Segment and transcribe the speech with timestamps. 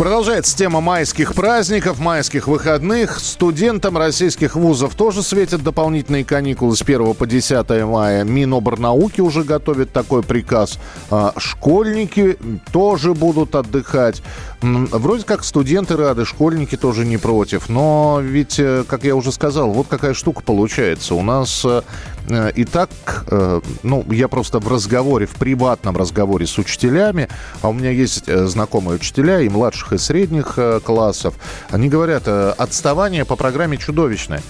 [0.00, 3.20] Продолжается тема майских праздников, майских выходных.
[3.20, 8.24] Студентам российских вузов тоже светят дополнительные каникулы с 1 по 10 мая.
[8.24, 10.78] Миноборнауки уже готовит такой приказ.
[11.10, 12.38] А Школьники
[12.72, 14.22] тоже будут отдыхать.
[14.62, 17.68] Вроде как студенты рады, школьники тоже не против.
[17.68, 21.14] Но ведь, э, как я уже сказал, вот какая штука получается.
[21.14, 21.82] У нас э,
[22.30, 22.90] и так,
[23.30, 27.28] э, ну, я просто в разговоре, в приватном разговоре с учителями,
[27.62, 31.34] а у меня есть э, знакомые учителя и младших, и средних э, классов,
[31.70, 34.42] они говорят, э, отставание по программе чудовищное.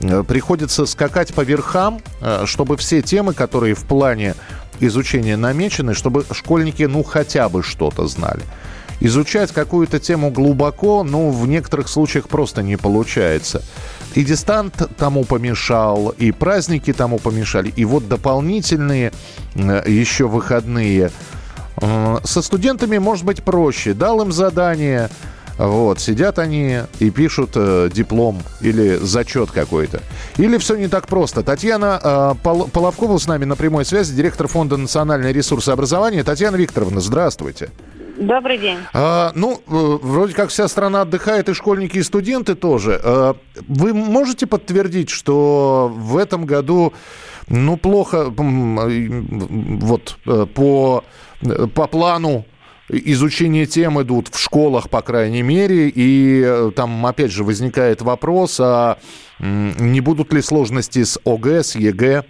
[0.00, 4.34] Э, Приходится скакать по верхам, э, чтобы все темы, которые в плане
[4.80, 8.42] изучения намечены, чтобы школьники, ну, хотя бы что-то знали.
[9.00, 13.62] Изучать какую-то тему глубоко, ну, в некоторых случаях просто не получается.
[14.14, 19.12] И дистант тому помешал, и праздники тому помешали, и вот дополнительные
[19.54, 21.10] э, еще выходные.
[22.24, 23.94] Со студентами может быть проще.
[23.94, 25.08] Дал им задание,
[25.56, 30.02] вот, сидят они и пишут э, диплом или зачет какой-то.
[30.36, 31.42] Или все не так просто.
[31.42, 36.24] Татьяна э, Пол- Половкова с нами на прямой связи, директор Фонда национальные ресурсы образования.
[36.24, 37.70] Татьяна Викторовна, здравствуйте.
[38.20, 38.76] Добрый день.
[38.92, 43.00] А, ну, э, вроде как вся страна отдыхает, и школьники, и студенты тоже.
[43.02, 43.34] А,
[43.66, 46.92] Вы можете подтвердить, что в этом году,
[47.48, 49.22] ну, плохо, э,
[49.80, 51.02] вот, э, по,
[51.74, 52.44] по плану
[52.90, 58.98] изучения тем идут в школах, по крайней мере, и там, опять же, возникает вопрос, а
[59.38, 62.24] не будут ли сложности с ОГЭ, с ЕГЭ?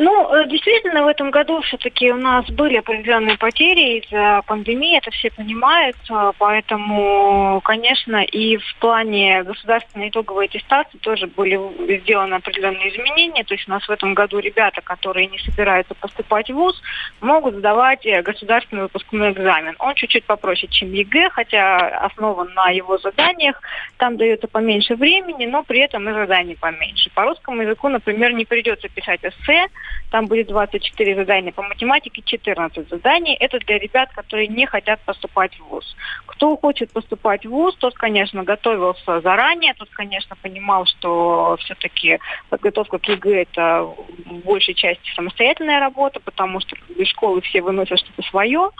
[0.00, 5.10] Ну, э, действительно, в этом году все-таки у нас были определенные потери из-за пандемии, это
[5.10, 11.58] все понимают, э, поэтому, конечно, и в плане государственной итоговой аттестации тоже были
[12.02, 16.48] сделаны определенные изменения, то есть у нас в этом году ребята, которые не собираются поступать
[16.48, 16.80] в ВУЗ,
[17.20, 19.74] могут сдавать э, государственный выпускной экзамен.
[19.80, 23.60] Он чуть-чуть попроще, чем ЕГЭ, хотя основан на его заданиях,
[23.96, 27.10] там дается поменьше времени, но при этом и заданий поменьше.
[27.14, 29.66] По русскому языку, например, не придется писать эссе,
[30.10, 33.36] там будет 24 задания, по математике 14 заданий.
[33.38, 35.96] Это для ребят, которые не хотят поступать в ВУЗ.
[36.26, 42.18] Кто хочет поступать в ВУЗ, тот, конечно, готовился заранее, тот, конечно, понимал, что все-таки
[42.48, 43.82] подготовка к ЕГЭ это
[44.26, 48.70] в большей части самостоятельная работа, потому что из школы все выносят что-то свое.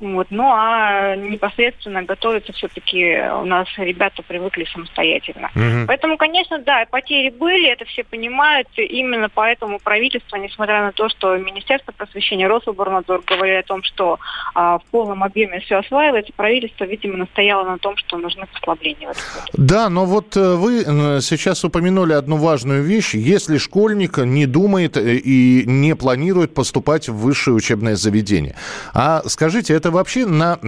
[0.00, 0.28] Вот.
[0.30, 5.50] Ну а непосредственно готовиться все-таки у нас ребята привыкли самостоятельно.
[5.54, 5.86] Мгм.
[5.86, 8.68] Поэтому, конечно, да, потери были, это все понимают.
[8.76, 14.18] Именно поэтому правительство, несмотря на то, что Министерство просвещения, Рособорнадзор говорили о том, что
[14.54, 19.12] а, в полном объеме все осваивается, правительство, видимо, настояло на том, что нужны послабления.
[19.52, 23.14] Да, но вот э, вы э, сейчас упомянули одну важную вещь.
[23.14, 28.54] Если школьник не думает э, и не планирует поступать в высшее учебное заведение,
[28.94, 30.58] а скажите, это вообще на...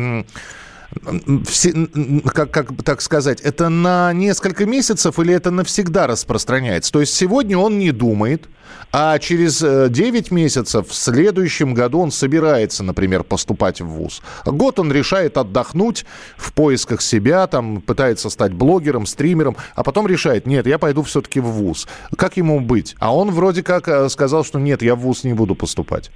[1.47, 1.89] все-
[2.35, 6.93] как, как так сказать, это на несколько месяцев или это навсегда распространяется?
[6.93, 8.49] То есть сегодня он не думает,
[8.93, 14.21] а через э, 9 месяцев в следующем году он собирается, например, поступать в ВУЗ.
[14.45, 16.05] Год он решает отдохнуть
[16.37, 21.39] в поисках себя, там пытается стать блогером, стримером, а потом решает, нет, я пойду все-таки
[21.41, 21.87] в ВУЗ.
[22.17, 22.97] Как ему быть?
[22.99, 26.11] А он вроде как э, сказал, что нет, я в ВУЗ не буду поступать.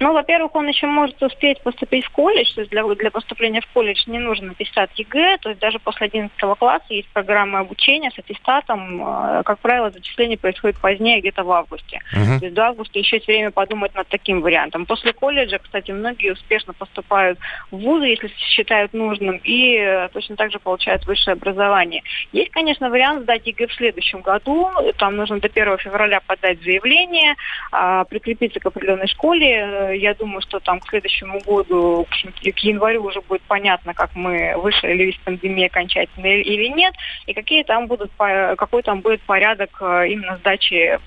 [0.00, 3.66] Ну, во-первых, он еще может успеть поступить в колледж, то есть для, для поступления в
[3.68, 8.18] колледж не нужно аттестат ЕГЭ, то есть даже после 11 класса есть программы обучения с
[8.18, 12.00] аттестатом, э, как правило, зачисление происходит позднее, где-то в августе.
[12.12, 12.38] Мгм.
[12.40, 14.86] То есть до августа еще есть время подумать над таким вариантом.
[14.86, 17.38] После колледжа, кстати, многие успешно поступают
[17.70, 22.02] в вузы, если считают нужным, и э, точно так же получают высшее образование.
[22.32, 24.70] Есть, конечно, вариант сдать ЕГЭ в следующем году.
[24.98, 27.34] Там нужно до 1 февраля подать заявление,
[27.70, 29.83] а, прикрепиться к определенной школе.
[29.84, 34.54] Э, Я думаю, что там к следующему году, к январю уже будет понятно, как мы
[34.56, 36.94] вышли ли из пандемии окончательно или- нет,
[37.26, 40.98] и какие там будут, какой там будет порядок э, именно сдачи э,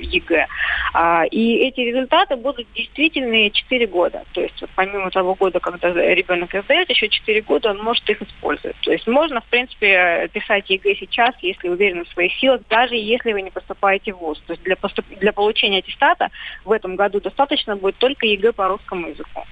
[0.00, 0.46] ЕГЭ.
[0.92, 4.24] А, И эти результаты будут действительные 4 года.
[4.32, 8.08] То есть вот помимо того года, когда ребенок их сдает, еще 4 года он может
[8.10, 8.76] их использовать.
[8.82, 13.32] То есть можно, в принципе, писать ЕГЭ сейчас, если уверены в своих силах, даже если
[13.32, 14.42] вы не поступаете в ВУЗ.
[14.46, 16.30] То есть для, поступ- для получения аттестата
[16.64, 19.44] в этом году достаточно будет только ЕГЭ по русскому языку.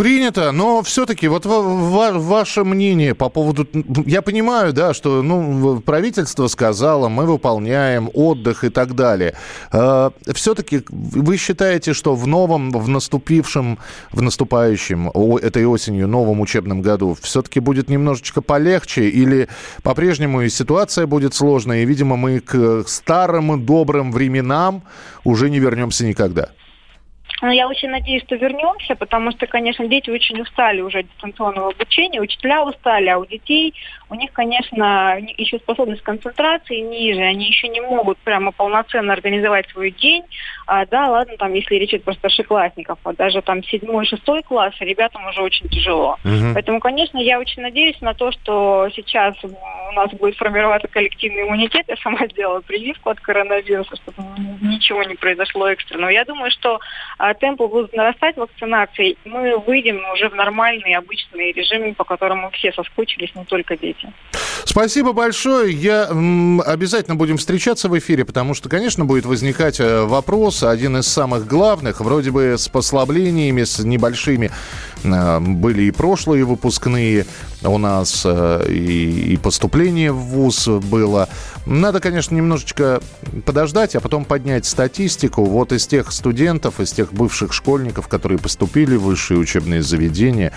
[0.00, 3.66] Принято, но все-таки вот ваше мнение по поводу...
[4.06, 9.34] Я понимаю, да, что ну, правительство сказало, мы выполняем отдых и так далее.
[9.70, 13.78] А, все-таки вы считаете, что в новом, в наступившем,
[14.10, 19.48] в наступающем этой осенью новом учебном году все-таки будет немножечко полегче или
[19.82, 24.82] по-прежнему и ситуация будет сложная, и, видимо, мы к старым добрым временам
[25.24, 26.52] уже не вернемся никогда?
[27.40, 31.70] Но я очень надеюсь, что вернемся, потому что, конечно, дети очень устали уже от дистанционного
[31.70, 33.74] обучения, учителя устали, а у детей,
[34.08, 39.90] у них, конечно, еще способность концентрации ниже, они еще не могут прямо полноценно организовать свой
[39.90, 40.24] день.
[40.66, 44.74] А, да, ладно, там, если речь идет про старшеклассников, а даже там седьмой, шестой класс,
[44.80, 46.16] ребятам уже очень тяжело.
[46.24, 46.54] Угу.
[46.54, 51.86] Поэтому, конечно, я очень надеюсь на то, что сейчас у нас будет формироваться коллективный иммунитет.
[51.88, 54.22] Я сама сделала прививку от коронавируса, чтобы
[54.60, 56.10] ничего не произошло экстренного.
[56.10, 56.78] Я думаю, что
[57.18, 62.72] а, темпы будут нарастать вакцинации, мы выйдем уже в нормальный, обычный режим, по которому все
[62.72, 64.12] соскучились, не только дети.
[64.64, 65.72] Спасибо большое.
[65.72, 71.08] Я обязательно будем встречаться в эфире, потому что, конечно, будет возникать э, вопрос, один из
[71.08, 74.50] самых главных, вроде бы с послаблениями, с небольшими.
[75.04, 77.26] Э, были и прошлые выпускные
[77.64, 81.28] у нас, э, и, и поступление в ВУЗ было.
[81.66, 83.00] Надо, конечно, немножечко
[83.44, 85.44] подождать, а потом поднять статистику.
[85.44, 90.52] Вот из тех студентов, из тех бывших школьников, которые поступили в высшие учебные заведения,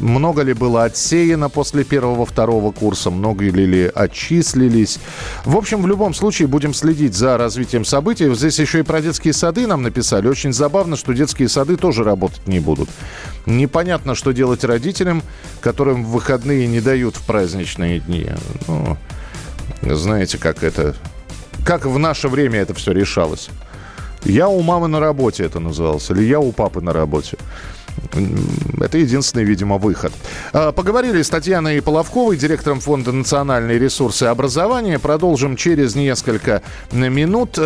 [0.00, 4.98] много ли было отсеяно после первого-второго курса, много ли, ли отчислились.
[5.46, 8.34] В общем, в любом случае будем следить за развитием событий.
[8.34, 10.28] Здесь еще и про детские сады нам написали.
[10.28, 12.90] Очень забавно, что детские сады тоже работать не будут.
[13.46, 15.22] Непонятно, что делать родителям,
[15.62, 18.26] которым выходные не дают в праздничные дни.
[18.66, 18.98] Ну,
[19.82, 20.94] знаете, как это...
[21.64, 23.48] Как в наше время это все решалось.
[24.24, 27.36] Я у мамы на работе это называлось, или я у папы на работе.
[28.80, 30.12] Это единственный, видимо, выход.
[30.52, 34.98] А, поговорили с Татьяной Половковой, директором Фонда национальные ресурсы образования.
[34.98, 36.62] Продолжим через несколько
[36.92, 37.58] минут.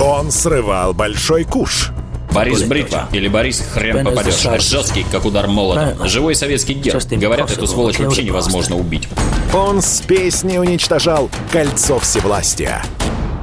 [0.00, 1.90] Он срывал большой куш.
[2.32, 4.46] Борис Бритва или Борис хрен попадешь.
[4.62, 5.96] Жесткий, как удар молота.
[6.04, 7.02] Живой советский герб.
[7.10, 9.08] Говорят, эту сволочь вообще невозможно убить.
[9.54, 12.82] Он с песней уничтожал кольцо всевластия.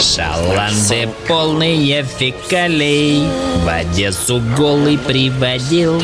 [0.04, 3.24] Шаланды полные фекалей.
[3.64, 6.04] В Одессу голый приводил